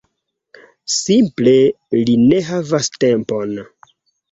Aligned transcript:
Simple 0.93 1.53
li 2.09 2.17
ne 2.23 2.41
havas 2.49 2.91
tempon. 3.07 3.57